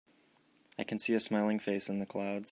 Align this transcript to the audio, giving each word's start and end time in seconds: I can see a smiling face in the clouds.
I 0.79 0.83
can 0.83 0.97
see 0.97 1.13
a 1.13 1.19
smiling 1.19 1.59
face 1.59 1.87
in 1.87 1.99
the 1.99 2.07
clouds. 2.07 2.39